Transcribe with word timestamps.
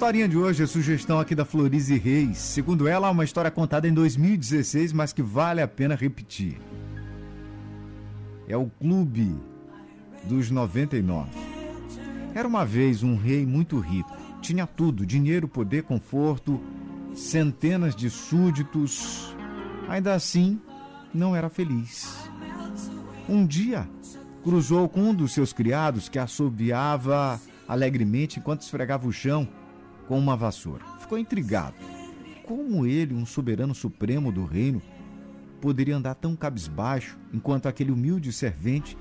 historinha 0.00 0.26
de 0.26 0.38
hoje 0.38 0.62
é 0.62 0.66
sugestão 0.66 1.20
aqui 1.20 1.34
da 1.34 1.44
Florize 1.44 1.94
Reis. 1.98 2.38
Segundo 2.38 2.88
ela, 2.88 3.08
é 3.08 3.10
uma 3.10 3.22
história 3.22 3.50
contada 3.50 3.86
em 3.86 3.92
2016, 3.92 4.94
mas 4.94 5.12
que 5.12 5.20
vale 5.20 5.60
a 5.60 5.68
pena 5.68 5.94
repetir. 5.94 6.58
É 8.48 8.56
o 8.56 8.70
Clube 8.80 9.36
dos 10.24 10.50
99. 10.50 11.28
Era 12.34 12.48
uma 12.48 12.64
vez 12.64 13.02
um 13.02 13.14
rei 13.14 13.44
muito 13.44 13.78
rico. 13.78 14.10
Tinha 14.40 14.66
tudo: 14.66 15.04
dinheiro, 15.04 15.46
poder, 15.46 15.82
conforto, 15.82 16.58
centenas 17.14 17.94
de 17.94 18.08
súditos. 18.08 19.36
Ainda 19.86 20.14
assim, 20.14 20.58
não 21.12 21.36
era 21.36 21.50
feliz. 21.50 22.26
Um 23.28 23.44
dia, 23.44 23.86
cruzou 24.42 24.88
com 24.88 25.10
um 25.10 25.14
dos 25.14 25.34
seus 25.34 25.52
criados 25.52 26.08
que 26.08 26.18
assobiava 26.18 27.38
alegremente 27.68 28.38
enquanto 28.38 28.62
esfregava 28.62 29.06
o 29.06 29.12
chão 29.12 29.46
com 30.10 30.18
uma 30.18 30.36
vassoura. 30.36 30.84
Ficou 30.98 31.16
intrigado. 31.16 31.76
Como 32.42 32.84
ele, 32.84 33.14
um 33.14 33.24
soberano 33.24 33.72
supremo 33.72 34.32
do 34.32 34.44
reino, 34.44 34.82
poderia 35.60 35.96
andar 35.96 36.16
tão 36.16 36.34
cabisbaixo 36.34 37.16
enquanto 37.32 37.66
aquele 37.66 37.92
humilde 37.92 38.32
servente 38.32 38.98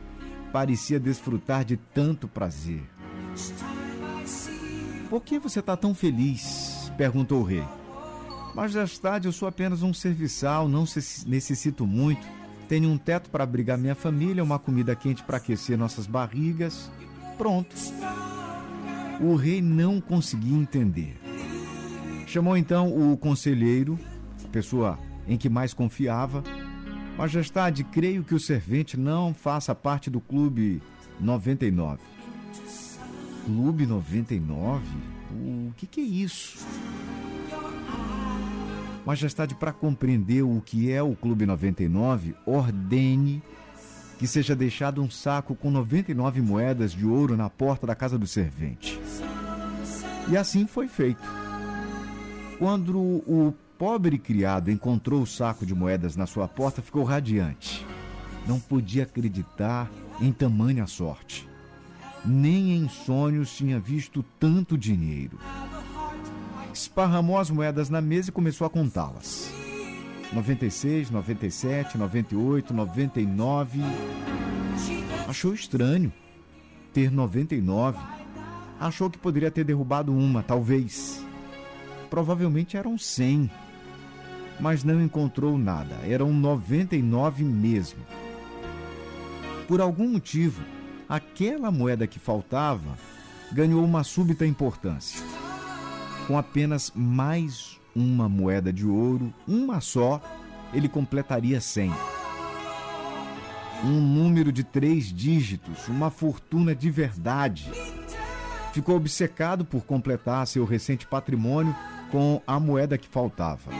parecia 0.53 0.99
desfrutar 0.99 1.65
de 1.65 1.77
tanto 1.77 2.27
prazer? 2.27 2.83
Por 5.09 5.23
que 5.23 5.39
você 5.39 5.61
está 5.61 5.75
tão 5.75 5.95
feliz? 5.95 6.91
perguntou 6.95 7.41
o 7.41 7.43
rei. 7.43 7.65
Majestade, 8.53 9.27
eu 9.27 9.31
sou 9.31 9.47
apenas 9.47 9.81
um 9.81 9.91
serviçal, 9.91 10.69
não 10.69 10.83
necessito 11.25 11.87
muito. 11.87 12.27
Tenho 12.67 12.87
um 12.87 12.99
teto 12.99 13.31
para 13.31 13.43
abrigar 13.43 13.79
minha 13.79 13.95
família, 13.95 14.43
uma 14.43 14.59
comida 14.59 14.95
quente 14.95 15.23
para 15.23 15.37
aquecer 15.37 15.75
nossas 15.75 16.05
barrigas. 16.05 16.91
Pronto. 17.35 17.75
O 19.19 19.35
rei 19.35 19.61
não 19.61 19.99
conseguia 19.99 20.57
entender. 20.57 21.17
Chamou 22.25 22.55
então 22.55 23.11
o 23.11 23.17
conselheiro, 23.17 23.99
a 24.43 24.47
pessoa 24.47 24.99
em 25.27 25.37
que 25.37 25.49
mais 25.49 25.73
confiava. 25.73 26.43
Majestade, 27.17 27.83
creio 27.83 28.23
que 28.23 28.33
o 28.33 28.39
servente 28.39 28.97
não 28.97 29.33
faça 29.33 29.75
parte 29.75 30.09
do 30.09 30.21
clube 30.21 30.81
99. 31.19 31.99
Clube 33.45 33.85
99? 33.85 34.85
O 35.31 35.73
que, 35.75 35.85
que 35.85 36.01
é 36.01 36.03
isso? 36.03 36.65
Majestade, 39.05 39.55
para 39.55 39.73
compreender 39.73 40.43
o 40.43 40.61
que 40.61 40.91
é 40.91 41.01
o 41.01 41.15
Clube 41.15 41.45
99, 41.45 42.35
ordene 42.45 43.41
que 44.19 44.27
seja 44.27 44.55
deixado 44.55 45.01
um 45.01 45.09
saco 45.09 45.55
com 45.55 45.71
99 45.71 46.41
moedas 46.41 46.91
de 46.91 47.05
ouro 47.05 47.37
na 47.37 47.49
porta 47.49 47.87
da 47.87 47.95
casa 47.95 48.17
do 48.17 48.27
servente. 48.27 48.98
E 50.27 50.37
assim 50.37 50.67
foi 50.67 50.87
feito. 50.87 51.23
Quando 52.57 52.99
o 52.99 53.53
pobre 53.77 54.17
criado 54.17 54.69
encontrou 54.69 55.21
o 55.21 55.27
saco 55.27 55.65
de 55.65 55.73
moedas 55.73 56.15
na 56.15 56.25
sua 56.25 56.47
porta, 56.47 56.81
ficou 56.81 57.03
radiante. 57.03 57.85
Não 58.47 58.59
podia 58.59 59.03
acreditar 59.03 59.89
em 60.19 60.31
tamanha 60.31 60.85
sorte. 60.85 61.47
Nem 62.25 62.75
em 62.75 62.89
sonhos 62.89 63.55
tinha 63.55 63.79
visto 63.79 64.23
tanto 64.39 64.77
dinheiro 64.77 65.39
esparramou 66.79 67.37
as 67.37 67.49
moedas 67.49 67.89
na 67.89 68.01
mesa 68.01 68.29
e 68.29 68.33
começou 68.33 68.65
a 68.65 68.69
contá-las. 68.69 69.51
96, 70.31 71.09
97, 71.09 71.97
98, 71.97 72.73
99. 72.73 73.79
Achou 75.27 75.53
estranho 75.53 76.11
ter 76.93 77.11
99. 77.11 77.97
Achou 78.79 79.09
que 79.09 79.17
poderia 79.17 79.51
ter 79.51 79.63
derrubado 79.63 80.15
uma, 80.15 80.41
talvez. 80.41 81.25
Provavelmente 82.09 82.77
eram 82.77 82.97
100. 82.97 83.49
Mas 84.59 84.83
não 84.83 85.01
encontrou 85.01 85.57
nada. 85.57 85.95
Eram 86.07 86.33
99 86.33 87.43
mesmo. 87.43 87.99
Por 89.67 89.81
algum 89.81 90.09
motivo, 90.09 90.63
aquela 91.07 91.69
moeda 91.69 92.07
que 92.07 92.19
faltava 92.19 92.97
ganhou 93.51 93.83
uma 93.83 94.03
súbita 94.03 94.45
importância 94.45 95.23
com 96.29 96.37
apenas 96.37 96.91
mais 96.95 97.79
uma 97.95 98.29
moeda 98.29 98.71
de 98.71 98.85
ouro, 98.85 99.33
uma 99.47 99.81
só, 99.81 100.21
ele 100.71 100.87
completaria 100.87 101.59
100. 101.59 101.91
Um 103.83 103.99
número 103.99 104.51
de 104.51 104.63
três 104.63 105.11
dígitos, 105.11 105.87
uma 105.87 106.11
fortuna 106.11 106.75
de 106.75 106.91
verdade. 106.91 107.71
Ficou 108.73 108.95
obcecado 108.95 109.65
por 109.65 109.83
completar 109.83 110.45
seu 110.47 110.65
recente 110.65 111.05
patrimônio 111.05 111.75
com 112.11 112.41
a 112.45 112.59
moeda 112.59 112.97
que 112.97 113.07
faltava. 113.07 113.71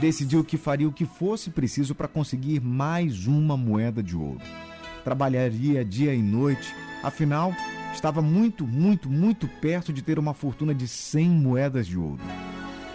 Decidiu 0.00 0.44
que 0.44 0.56
faria 0.56 0.88
o 0.88 0.92
que 0.92 1.06
fosse 1.06 1.50
preciso 1.50 1.94
para 1.94 2.08
conseguir 2.08 2.60
mais 2.60 3.26
uma 3.26 3.56
moeda 3.56 4.02
de 4.02 4.16
ouro. 4.16 4.40
Trabalharia 5.04 5.84
dia 5.84 6.14
e 6.14 6.22
noite, 6.22 6.74
afinal, 7.02 7.52
Estava 7.94 8.20
muito, 8.20 8.66
muito, 8.66 9.08
muito 9.08 9.46
perto 9.46 9.92
de 9.92 10.02
ter 10.02 10.18
uma 10.18 10.34
fortuna 10.34 10.74
de 10.74 10.86
100 10.86 11.30
moedas 11.30 11.86
de 11.86 11.96
ouro. 11.96 12.20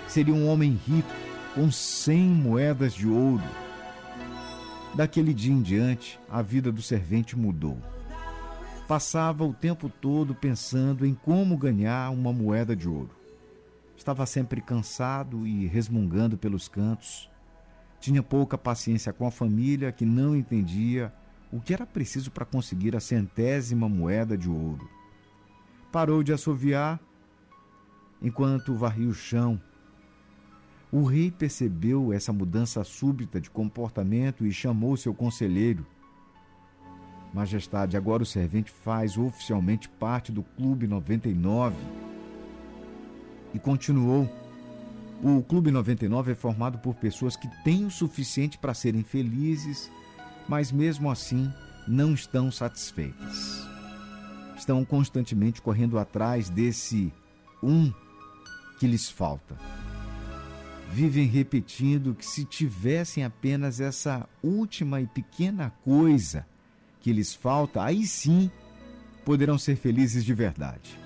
Seria 0.07 0.33
um 0.33 0.47
homem 0.47 0.77
rico 0.85 1.09
com 1.55 1.71
100 1.71 2.19
moedas 2.19 2.93
de 2.93 3.07
ouro. 3.07 3.43
Daquele 4.93 5.33
dia 5.33 5.53
em 5.53 5.61
diante, 5.61 6.19
a 6.29 6.41
vida 6.41 6.71
do 6.71 6.81
servente 6.81 7.37
mudou. 7.37 7.77
Passava 8.89 9.45
o 9.45 9.53
tempo 9.53 9.87
todo 9.87 10.33
pensando 10.33 11.05
em 11.05 11.13
como 11.13 11.55
ganhar 11.55 12.09
uma 12.09 12.33
moeda 12.33 12.75
de 12.75 12.89
ouro. 12.89 13.11
Estava 13.95 14.25
sempre 14.25 14.61
cansado 14.61 15.45
e 15.45 15.67
resmungando 15.67 16.39
pelos 16.39 16.67
cantos. 16.67 17.29
Tinha 17.99 18.23
pouca 18.23 18.57
paciência 18.57 19.13
com 19.13 19.27
a 19.27 19.31
família 19.31 19.91
que 19.91 20.07
não 20.07 20.35
entendia 20.35 21.13
o 21.51 21.61
que 21.61 21.71
era 21.71 21.85
preciso 21.85 22.31
para 22.31 22.47
conseguir 22.47 22.95
a 22.95 22.99
centésima 22.99 23.87
moeda 23.87 24.35
de 24.35 24.49
ouro. 24.49 24.89
Parou 25.91 26.23
de 26.23 26.33
assoviar 26.33 26.99
enquanto 28.19 28.73
varria 28.73 29.07
o 29.07 29.13
chão. 29.13 29.61
O 30.91 31.03
rei 31.03 31.29
percebeu 31.29 32.11
essa 32.11 32.33
mudança 32.33 32.83
súbita 32.83 33.39
de 33.39 33.51
comportamento 33.51 34.47
e 34.47 34.51
chamou 34.51 34.97
seu 34.97 35.13
conselheiro. 35.13 35.85
Majestade, 37.33 37.95
agora 37.95 38.23
o 38.23 38.25
servente 38.25 38.71
faz 38.71 39.17
oficialmente 39.17 39.87
parte 39.87 40.31
do 40.31 40.43
Clube 40.43 40.87
99. 40.87 41.75
E 43.53 43.59
continuou: 43.59 44.29
O 45.23 45.41
Clube 45.43 45.71
99 45.71 46.31
é 46.31 46.35
formado 46.35 46.79
por 46.79 46.95
pessoas 46.95 47.35
que 47.35 47.47
têm 47.63 47.85
o 47.85 47.91
suficiente 47.91 48.57
para 48.57 48.73
serem 48.73 49.03
felizes 49.03 49.91
mas 50.49 50.71
mesmo 50.71 51.11
assim 51.11 51.53
não 51.87 52.15
estão 52.15 52.51
satisfeitas. 52.51 53.67
Estão 54.57 54.83
constantemente 54.83 55.61
correndo 55.61 55.99
atrás 55.99 56.49
desse 56.49 57.13
um 57.61 57.93
que 58.79 58.87
lhes 58.87 59.09
falta. 59.09 59.55
Vivem 60.91 61.27
repetindo 61.27 62.15
que 62.15 62.25
se 62.25 62.43
tivessem 62.43 63.23
apenas 63.23 63.79
essa 63.79 64.27
última 64.41 64.99
e 64.99 65.05
pequena 65.05 65.69
coisa 65.83 66.47
que 67.01 67.13
lhes 67.13 67.33
falta, 67.33 67.83
aí 67.83 68.05
sim 68.05 68.51
poderão 69.25 69.57
ser 69.57 69.75
felizes 69.75 70.23
de 70.23 70.33
verdade. 70.33 70.99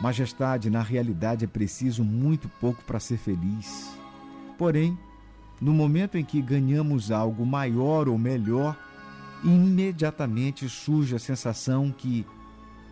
Majestade, 0.00 0.70
na 0.70 0.82
realidade 0.82 1.44
é 1.44 1.48
preciso 1.48 2.04
muito 2.04 2.48
pouco 2.60 2.82
para 2.84 3.00
ser 3.00 3.18
feliz. 3.18 3.92
Porém, 4.56 4.96
no 5.60 5.72
momento 5.72 6.16
em 6.16 6.24
que 6.24 6.40
ganhamos 6.40 7.10
algo 7.10 7.44
maior 7.44 8.08
ou 8.08 8.16
melhor, 8.16 8.76
imediatamente 9.42 10.68
surge 10.68 11.14
a 11.14 11.18
sensação 11.18 11.90
que 11.90 12.24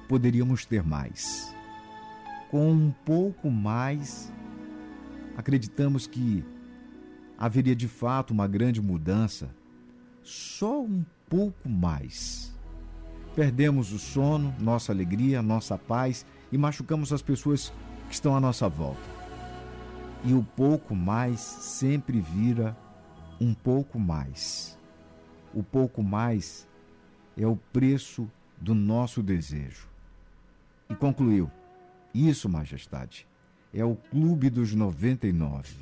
poderíamos 0.09 0.65
ter 0.65 0.83
mais. 0.83 1.55
Com 2.51 2.73
um 2.73 2.93
pouco 3.05 3.51
mais, 3.51 4.33
acreditamos 5.37 6.07
que 6.07 6.45
haveria 7.39 7.75
de 7.77 7.89
fato 7.89 8.33
uma 8.33 8.49
grande 8.49 8.81
mudança. 8.81 9.51
Só 10.27 10.83
um 10.83 11.05
pouco 11.31 11.69
mais. 11.69 12.53
Perdemos 13.35 13.93
o 13.93 13.99
sono, 13.99 14.55
nossa 14.59 14.93
alegria, 14.93 15.41
nossa 15.41 15.79
paz 15.79 16.27
e 16.51 16.59
machucamos 16.59 17.13
as 17.13 17.23
pessoas 17.23 17.73
que 18.09 18.15
estão 18.15 18.37
à 18.37 18.41
nossa 18.41 18.69
volta 18.69 19.17
e 20.27 20.35
o 20.35 20.43
pouco 20.43 20.95
mais 20.95 21.39
sempre 21.39 22.21
vira 22.21 22.77
um 23.41 23.55
pouco 23.55 23.99
mais. 23.99 24.77
O 25.55 25.63
pouco 25.63 26.03
mais 26.03 26.69
é 27.37 27.47
o 27.47 27.57
preço 27.73 28.29
do 28.61 28.75
nosso 28.75 29.23
desejo. 29.23 29.89
E 30.91 30.97
concluiu: 30.97 31.49
Isso, 32.13 32.49
Majestade, 32.49 33.27
é 33.73 33.85
o 33.85 33.95
Clube 33.95 34.51
dos 34.51 34.75
99. 34.75 35.77